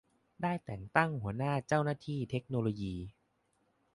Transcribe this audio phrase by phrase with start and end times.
[0.41, 2.95] ได้แต่งตั้งหัวหน้าเจ้าหน้าที่เทคโนโลยี